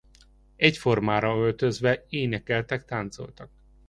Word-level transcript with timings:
Egyformára 0.55 1.35
öltözve 1.37 2.05
énekeltek-táncoltak. 2.09 3.49